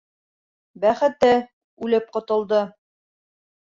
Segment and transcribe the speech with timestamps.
[0.85, 1.31] Бәхете-
[1.87, 2.67] үлеп ҡотолдо.